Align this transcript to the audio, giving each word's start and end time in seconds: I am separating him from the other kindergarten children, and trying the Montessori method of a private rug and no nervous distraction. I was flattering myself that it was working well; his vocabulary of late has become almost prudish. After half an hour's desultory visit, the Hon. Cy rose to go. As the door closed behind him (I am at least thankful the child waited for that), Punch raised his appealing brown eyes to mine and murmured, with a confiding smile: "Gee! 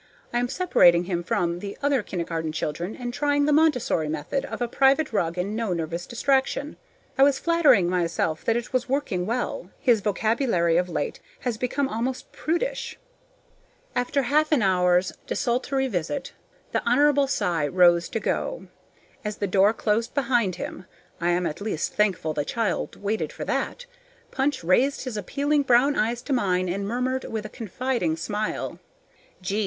I 0.33 0.39
am 0.39 0.49
separating 0.49 1.03
him 1.03 1.21
from 1.23 1.59
the 1.59 1.77
other 1.83 2.01
kindergarten 2.01 2.51
children, 2.51 2.95
and 2.95 3.13
trying 3.13 3.45
the 3.45 3.53
Montessori 3.53 4.09
method 4.09 4.45
of 4.45 4.59
a 4.59 4.67
private 4.67 5.13
rug 5.13 5.37
and 5.37 5.55
no 5.55 5.73
nervous 5.73 6.07
distraction. 6.07 6.75
I 7.19 7.21
was 7.21 7.37
flattering 7.37 7.87
myself 7.87 8.43
that 8.45 8.55
it 8.57 8.73
was 8.73 8.89
working 8.89 9.27
well; 9.27 9.69
his 9.79 10.01
vocabulary 10.01 10.75
of 10.77 10.89
late 10.89 11.19
has 11.41 11.55
become 11.59 11.87
almost 11.87 12.31
prudish. 12.31 12.97
After 13.95 14.23
half 14.23 14.51
an 14.51 14.63
hour's 14.63 15.13
desultory 15.27 15.87
visit, 15.87 16.33
the 16.71 16.81
Hon. 16.89 17.27
Cy 17.27 17.67
rose 17.67 18.09
to 18.09 18.19
go. 18.19 18.65
As 19.23 19.37
the 19.37 19.45
door 19.45 19.71
closed 19.71 20.15
behind 20.15 20.55
him 20.55 20.87
(I 21.21 21.29
am 21.29 21.45
at 21.45 21.61
least 21.61 21.93
thankful 21.93 22.33
the 22.33 22.43
child 22.43 22.95
waited 22.95 23.31
for 23.31 23.45
that), 23.45 23.85
Punch 24.31 24.63
raised 24.63 25.03
his 25.03 25.15
appealing 25.15 25.61
brown 25.61 25.95
eyes 25.95 26.23
to 26.23 26.33
mine 26.33 26.67
and 26.69 26.87
murmured, 26.87 27.25
with 27.25 27.45
a 27.45 27.49
confiding 27.49 28.17
smile: 28.17 28.79
"Gee! 29.43 29.59